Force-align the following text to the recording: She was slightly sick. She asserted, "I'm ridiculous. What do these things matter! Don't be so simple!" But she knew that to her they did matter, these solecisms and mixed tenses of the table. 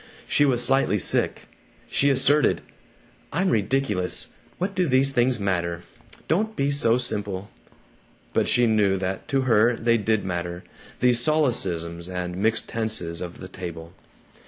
She 0.27 0.45
was 0.45 0.65
slightly 0.65 0.97
sick. 0.97 1.47
She 1.87 2.09
asserted, 2.09 2.61
"I'm 3.31 3.51
ridiculous. 3.51 4.29
What 4.57 4.73
do 4.73 4.87
these 4.87 5.11
things 5.11 5.39
matter! 5.39 5.83
Don't 6.27 6.55
be 6.55 6.71
so 6.71 6.97
simple!" 6.97 7.51
But 8.33 8.47
she 8.47 8.65
knew 8.65 8.97
that 8.97 9.27
to 9.27 9.41
her 9.41 9.75
they 9.75 9.99
did 9.99 10.25
matter, 10.25 10.63
these 11.01 11.19
solecisms 11.19 12.09
and 12.09 12.35
mixed 12.35 12.67
tenses 12.67 13.21
of 13.21 13.41
the 13.41 13.47
table. 13.47 13.93